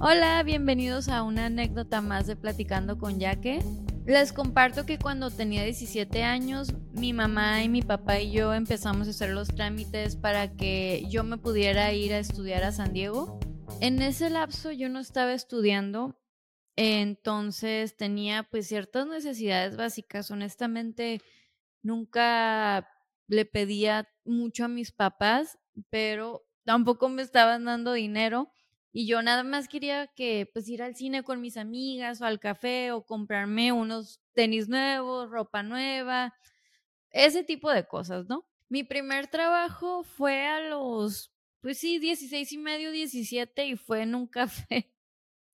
[0.00, 3.58] Hola, bienvenidos a una anécdota más de Platicando con Yaque.
[4.06, 9.08] Les comparto que cuando tenía 17 años, mi mamá y mi papá y yo empezamos
[9.08, 13.40] a hacer los trámites para que yo me pudiera ir a estudiar a San Diego.
[13.80, 16.16] En ese lapso yo no estaba estudiando,
[16.76, 20.30] entonces tenía pues ciertas necesidades básicas.
[20.30, 21.20] Honestamente,
[21.82, 22.88] nunca
[23.26, 25.58] le pedía mucho a mis papás,
[25.90, 28.52] pero tampoco me estaban dando dinero
[28.92, 32.40] y yo nada más quería que pues ir al cine con mis amigas o al
[32.40, 36.34] café o comprarme unos tenis nuevos, ropa nueva,
[37.10, 38.46] ese tipo de cosas, ¿no?
[38.68, 44.14] Mi primer trabajo fue a los, pues sí, 16 y medio, 17 y fue en
[44.14, 44.92] un café,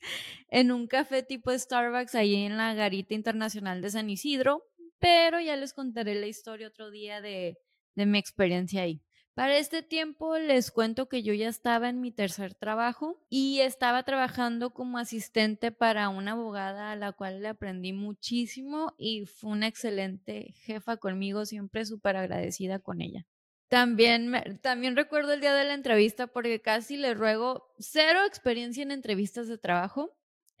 [0.48, 4.64] en un café tipo Starbucks ahí en la Garita Internacional de San Isidro,
[4.98, 7.58] pero ya les contaré la historia otro día de,
[7.94, 9.02] de mi experiencia ahí.
[9.34, 14.02] Para este tiempo les cuento que yo ya estaba en mi tercer trabajo y estaba
[14.02, 19.68] trabajando como asistente para una abogada a la cual le aprendí muchísimo y fue una
[19.68, 23.24] excelente jefa conmigo, siempre súper agradecida con ella.
[23.68, 28.90] También, también recuerdo el día de la entrevista porque casi le ruego cero experiencia en
[28.90, 30.10] entrevistas de trabajo.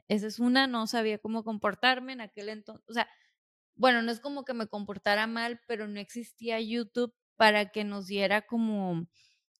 [0.06, 2.84] Esa es una, no sabía cómo comportarme en aquel entonces.
[2.88, 3.08] O sea,
[3.74, 8.06] bueno, no es como que me comportara mal, pero no existía YouTube para que nos
[8.06, 9.06] diera como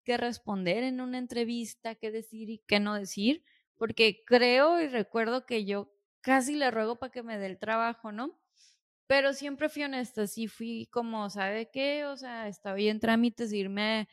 [0.04, 3.42] qué responder en una entrevista, qué decir y qué no decir,
[3.78, 8.12] porque creo y recuerdo que yo casi le ruego para que me dé el trabajo,
[8.12, 8.38] ¿no?
[9.06, 12.04] Pero siempre fui honesta, sí fui como, ¿sabe qué?
[12.04, 14.08] O sea, estaba en trámites de irme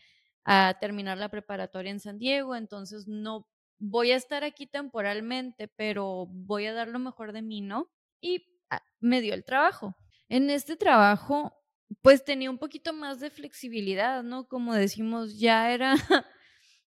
[0.46, 6.28] a terminar la preparatoria en San Diego, entonces no voy a estar aquí temporalmente, pero
[6.30, 7.92] voy a dar lo mejor de mí, ¿no?
[8.22, 9.94] Y ah, me dio el trabajo.
[10.30, 11.57] En este trabajo
[12.02, 14.48] pues tenía un poquito más de flexibilidad, ¿no?
[14.48, 15.96] Como decimos, ya era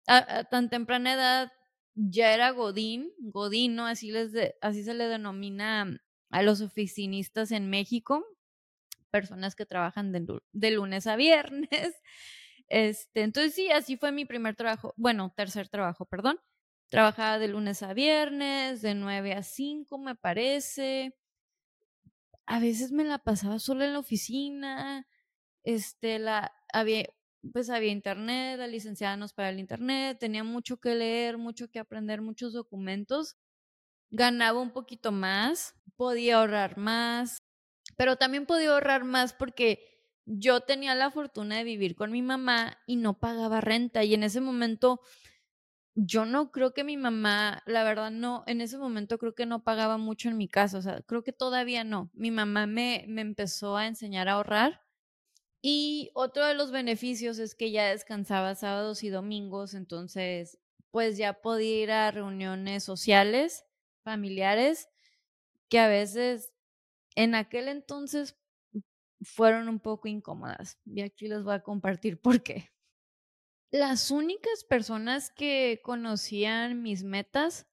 [0.06, 1.52] a, tan temprana edad,
[1.94, 3.86] ya era Godín, Godín, ¿no?
[3.86, 8.24] Así, les así se le denomina a los oficinistas en México,
[9.10, 11.70] personas que trabajan de, lunes a viernes.
[12.70, 16.38] Este, entonces sí, así fue mi primer trabajo, bueno, tercer trabajo, perdón.
[16.90, 21.14] Trabajaba de lunes a viernes, de 9 a 5, me parece
[22.48, 25.06] a veces me la pasaba sola en la oficina,
[25.64, 27.04] este, la, había,
[27.52, 31.78] pues había internet, la licenciada nos para el internet, tenía mucho que leer, mucho que
[31.78, 33.36] aprender, muchos documentos,
[34.10, 37.42] ganaba un poquito más, podía ahorrar más,
[37.98, 39.84] pero también podía ahorrar más porque
[40.24, 44.22] yo tenía la fortuna de vivir con mi mamá y no pagaba renta y en
[44.22, 45.00] ese momento
[46.00, 49.64] yo no creo que mi mamá, la verdad no, en ese momento creo que no
[49.64, 52.10] pagaba mucho en mi casa, o sea, creo que todavía no.
[52.14, 54.82] Mi mamá me, me empezó a enseñar a ahorrar
[55.62, 60.58] y otro de los beneficios es que ya descansaba sábados y domingos, entonces
[60.90, 63.66] pues ya podía ir a reuniones sociales,
[64.04, 64.88] familiares,
[65.68, 66.52] que a veces
[67.16, 68.38] en aquel entonces
[69.22, 70.78] fueron un poco incómodas.
[70.86, 72.70] Y aquí les voy a compartir por qué.
[73.70, 77.66] Las únicas personas que conocían mis metas,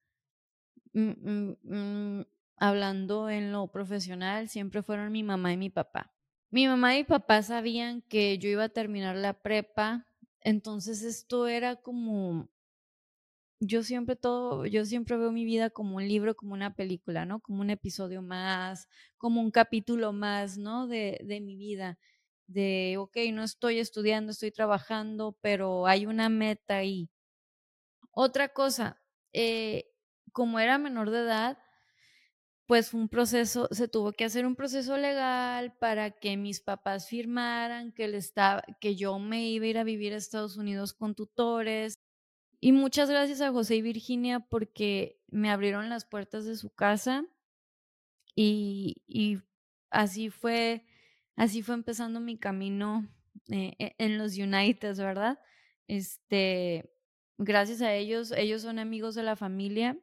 [0.93, 2.25] mm, mm, mm,
[2.57, 6.13] hablando en lo profesional, siempre fueron mi mamá y mi papá.
[6.51, 10.07] Mi mamá y papá sabían que yo iba a terminar la prepa,
[10.41, 12.49] entonces esto era como
[13.61, 17.39] yo siempre todo, yo siempre veo mi vida como un libro, como una película, ¿no?
[17.39, 20.87] Como un episodio más, como un capítulo más, ¿no?
[20.87, 21.97] De mi vida
[22.47, 27.09] de, ok, no estoy estudiando, estoy trabajando, pero hay una meta ahí.
[28.11, 29.01] Otra cosa,
[29.33, 29.91] eh,
[30.31, 31.57] como era menor de edad,
[32.67, 37.91] pues un proceso, se tuvo que hacer un proceso legal para que mis papás firmaran
[37.91, 38.19] que,
[38.81, 41.99] que yo me iba a ir a vivir a Estados Unidos con tutores.
[42.61, 47.25] Y muchas gracias a José y Virginia porque me abrieron las puertas de su casa
[48.35, 49.39] y
[49.89, 50.85] así fue
[51.35, 53.07] así fue empezando mi camino
[53.49, 55.39] eh, e, en los United, ¿verdad?
[55.87, 56.91] Este,
[57.37, 59.99] gracias a ellos, ellos son amigos de la familia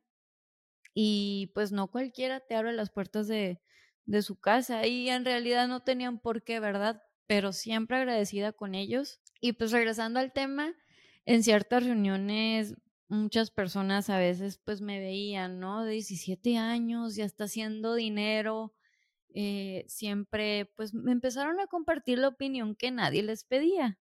[0.94, 3.61] y pues no cualquiera te abre las puertas de,
[4.05, 7.02] de su casa y en realidad no tenían por qué, ¿verdad?
[7.26, 9.20] Pero siempre agradecida con ellos.
[9.40, 10.75] Y pues regresando al tema,
[11.25, 12.75] en ciertas reuniones
[13.12, 15.85] muchas personas a veces pues me veían, ¿no?
[15.85, 18.75] De 17 años, ya está haciendo dinero,
[19.34, 23.99] eh, siempre pues me empezaron a compartir la opinión que nadie les pedía.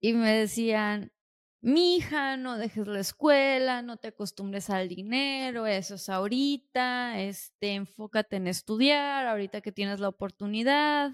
[0.00, 1.12] Y me decían,
[1.60, 7.74] mi hija, no dejes la escuela, no te acostumbres al dinero, eso es ahorita, este,
[7.74, 11.12] enfócate en estudiar, ahorita que tienes la oportunidad.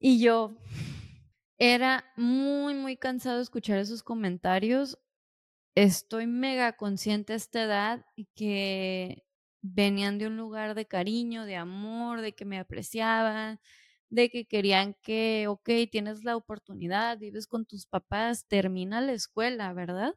[0.00, 0.56] Y yo
[1.58, 4.98] era muy, muy cansado escuchar esos comentarios.
[5.76, 8.06] estoy mega consciente a esta edad
[8.36, 9.27] que
[9.62, 13.60] venían de un lugar de cariño, de amor, de que me apreciaban,
[14.10, 19.72] de que querían que, ok, tienes la oportunidad, vives con tus papás, termina la escuela,
[19.72, 20.14] ¿verdad?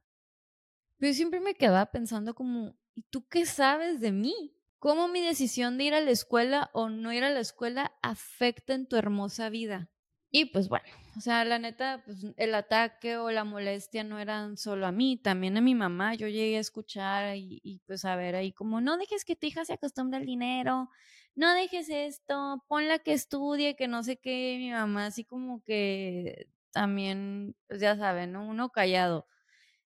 [0.97, 4.55] Pero siempre me quedaba pensando como, ¿y tú qué sabes de mí?
[4.79, 8.73] ¿Cómo mi decisión de ir a la escuela o no ir a la escuela afecta
[8.73, 9.90] en tu hermosa vida?
[10.33, 10.85] Y pues bueno,
[11.17, 15.17] o sea, la neta, pues el ataque o la molestia no eran solo a mí,
[15.17, 16.15] también a mi mamá.
[16.15, 19.47] Yo llegué a escuchar y, y pues a ver ahí como, no dejes que tu
[19.47, 20.89] hija se acostumbre al dinero,
[21.35, 24.55] no dejes esto, ponla que estudie, que no sé qué.
[24.57, 28.45] Mi mamá así como que también, pues ya saben, ¿no?
[28.47, 29.27] Uno callado.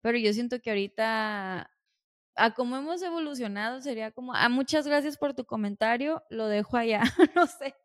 [0.02, 1.70] Pero yo siento que ahorita,
[2.36, 7.02] a como hemos evolucionado, sería como, ah, muchas gracias por tu comentario, lo dejo allá,
[7.36, 7.76] no sé.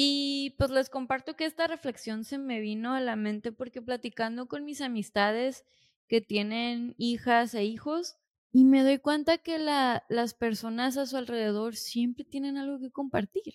[0.00, 4.46] Y pues les comparto que esta reflexión se me vino a la mente porque platicando
[4.46, 5.64] con mis amistades
[6.06, 8.16] que tienen hijas e hijos,
[8.52, 12.92] y me doy cuenta que la, las personas a su alrededor siempre tienen algo que
[12.92, 13.54] compartir.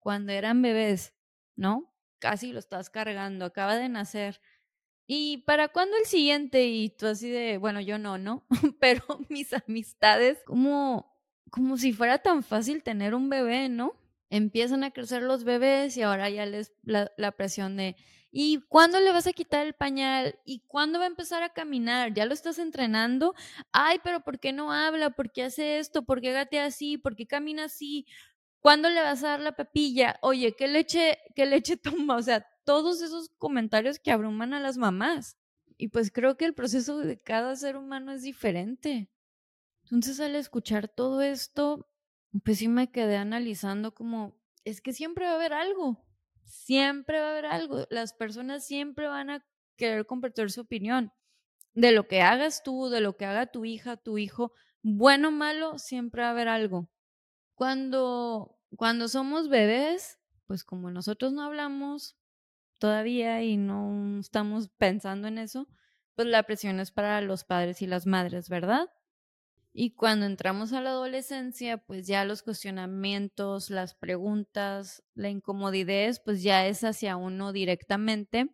[0.00, 1.14] Cuando eran bebés,
[1.54, 1.94] ¿no?
[2.18, 4.40] Casi lo estás cargando, acaba de nacer.
[5.06, 6.66] ¿Y para cuándo el siguiente?
[6.66, 8.44] Y tú así de, bueno, yo no, ¿no?
[8.80, 11.16] Pero mis amistades, como,
[11.48, 13.94] como si fuera tan fácil tener un bebé, ¿no?
[14.30, 17.96] Empiezan a crecer los bebés y ahora ya les la, presión de,
[18.32, 20.38] ¿y cuándo le vas a quitar el pañal?
[20.44, 22.12] ¿Y cuándo va a empezar a caminar?
[22.12, 23.34] ¿Ya lo estás entrenando?
[23.72, 25.10] Ay, pero ¿por qué no habla?
[25.10, 26.04] ¿Por qué hace esto?
[26.04, 26.98] ¿Por qué gatea así?
[26.98, 28.06] ¿Por qué camina así?
[28.60, 30.18] ¿Cuándo le vas a dar la pepilla?
[30.22, 32.16] Oye, ¿qué leche, qué leche toma?
[32.16, 35.36] O sea, todos esos comentarios que abruman a las mamás.
[35.78, 39.08] Y pues creo que el proceso de cada ser humano es diferente.
[39.84, 41.88] Entonces al escuchar todo esto,
[42.44, 46.04] pues sí me quedé analizando como, es que siempre va a haber algo,
[46.44, 47.86] siempre va a haber algo.
[47.90, 49.44] Las personas siempre van a
[49.76, 51.12] querer compartir su opinión.
[51.74, 54.52] De lo que hagas tú, de lo que haga tu hija, tu hijo,
[54.82, 56.88] bueno o malo, siempre va a haber algo.
[57.54, 62.16] Cuando, cuando somos bebés, pues como nosotros no hablamos,
[62.78, 65.68] todavía y no estamos pensando en eso,
[66.14, 68.88] pues la presión es para los padres y las madres, ¿verdad?
[69.78, 76.42] Y cuando entramos a la adolescencia, pues ya los cuestionamientos, las preguntas, la incomodidad, pues
[76.42, 78.48] ya es hacia uno directamente.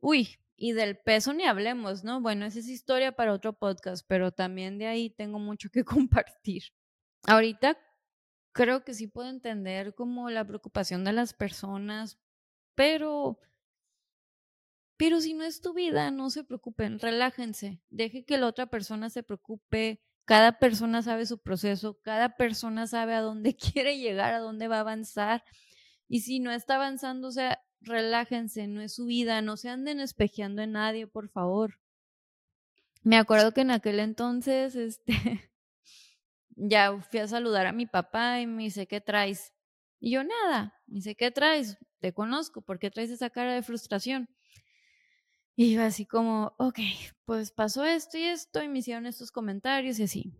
[0.00, 2.22] Uy, y del peso ni hablemos, ¿no?
[2.22, 6.62] Bueno, esa es historia para otro podcast, pero también de ahí tengo mucho que compartir.
[7.26, 7.76] Ahorita
[8.52, 12.18] creo que sí puedo entender como la preocupación de las personas
[12.78, 13.40] pero,
[14.98, 19.08] pero si no es tu vida, no se preocupen, relájense, deje que la otra persona
[19.08, 20.02] se preocupe.
[20.24, 24.78] Cada persona sabe su proceso, cada persona sabe a dónde quiere llegar, a dónde va
[24.78, 25.44] a avanzar.
[26.08, 30.00] Y si no está avanzando, o sea, relájense, no es su vida, no se anden
[30.00, 31.78] espejeando en nadie, por favor.
[33.02, 35.12] Me acuerdo que en aquel entonces, este,
[36.50, 39.54] ya fui a saludar a mi papá y me dice, ¿qué traes?
[40.00, 41.78] Y yo, nada, me dice, ¿qué traes?
[42.00, 44.28] te conozco, ¿por qué traes esa cara de frustración?
[45.60, 46.78] Y yo así como, ok,
[47.24, 50.32] pues pasó esto y esto y me hicieron estos comentarios y así.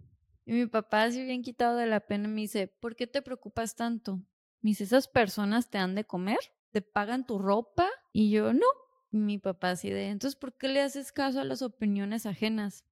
[0.46, 3.74] Y mi papá así bien quitado de la pena me dice, ¿por qué te preocupas
[3.74, 4.18] tanto?
[4.60, 6.38] Me dice, ¿esas personas te han de comer?
[6.70, 7.88] ¿Te pagan tu ropa?
[8.12, 8.66] Y yo, no.
[9.10, 12.84] mi papá así de, entonces, ¿por qué le haces caso a las opiniones ajenas?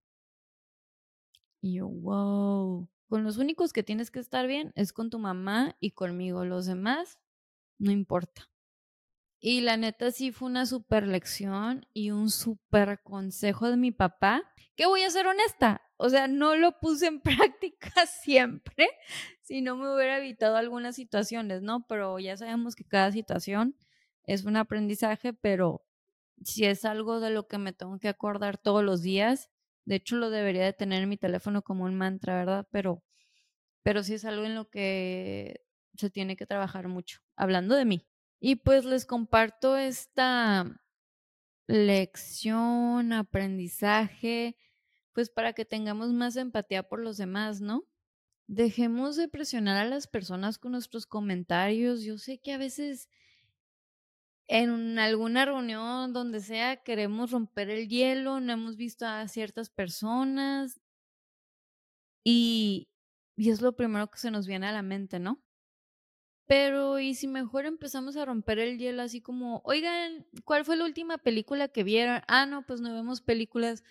[1.60, 2.88] Y yo, wow.
[3.08, 6.44] Con los únicos que tienes que estar bien es con tu mamá y conmigo.
[6.44, 7.20] Los demás,
[7.78, 8.50] no importa.
[9.48, 14.42] Y la neta sí fue una super lección y un super consejo de mi papá,
[14.74, 17.20] que voy a ser honesta, o sea, no lo puse en
[17.60, 18.88] práctica siempre,
[19.42, 21.86] si no me hubiera evitado algunas situaciones, ¿no?
[21.86, 23.76] Pero ya sabemos que cada situación
[24.24, 25.86] es un aprendizaje, pero
[26.42, 29.48] si es algo de lo que me tengo que acordar todos los días,
[29.84, 32.66] de hecho lo debería de tener en mi teléfono como un mantra, ¿verdad?
[32.72, 33.04] Pero,
[33.84, 35.64] pero sí es algo en lo que
[35.96, 38.08] se tiene que trabajar mucho, hablando de mí.
[38.40, 40.80] Y pues les comparto esta
[41.68, 44.56] lección, aprendizaje,
[45.12, 47.86] pues para que tengamos más empatía por los demás, ¿no?
[48.48, 52.02] Dejemos de presionar a las personas con nuestros comentarios.
[52.02, 53.08] Yo sé que a veces
[54.48, 60.80] en alguna reunión, donde sea, queremos romper el hielo, no hemos visto a ciertas personas
[62.24, 62.88] y,
[63.36, 65.42] y es lo primero que se nos viene a la mente, ¿no?
[66.46, 70.84] Pero, ¿y si mejor empezamos a romper el hielo así como, oigan, ¿cuál fue la
[70.84, 72.22] última película que vieron?
[72.28, 73.82] Ah, no, pues no vemos películas.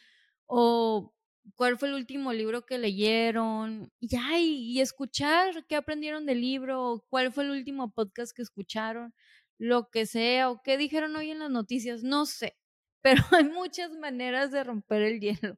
[0.48, 1.14] O,
[1.56, 3.92] ¿cuál fue el último libro que leyeron?
[4.00, 9.14] Y ya, y, escuchar qué aprendieron del libro, cuál fue el último podcast que escucharon,
[9.58, 12.58] lo que sea, o qué dijeron hoy en las noticias, no sé.
[13.02, 15.58] pero hay muchas maneras de romper el hielo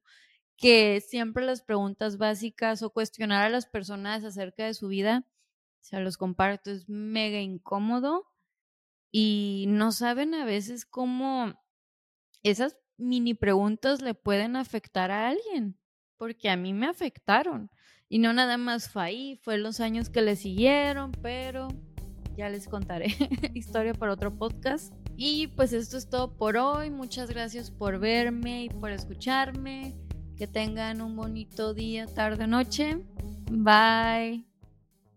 [0.58, 5.26] que siempre las preguntas básicas o cuestionar a las personas acerca de su vida,
[5.88, 8.26] se los comparto, es mega incómodo
[9.10, 11.54] y no saben a veces cómo
[12.44, 15.80] esas mini preguntas le pueden afectar a alguien,
[16.18, 17.72] porque a mí me afectaron.
[18.10, 21.70] Y no nada más fue ahí, fue los años que le siguieron, pero
[22.36, 23.08] ya les contaré
[23.54, 24.94] historia para otro podcast.
[25.16, 26.90] Y pues esto es todo por hoy.
[26.90, 29.96] Muchas gracias por verme y por escucharme.
[30.36, 32.98] Que tengan un bonito día, tarde, noche.
[33.50, 34.47] Bye.